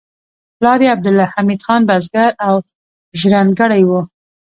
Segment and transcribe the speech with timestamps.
[0.57, 2.55] پلار یې عبدالحمید خان بزګر او
[3.19, 3.91] ژرندګړی و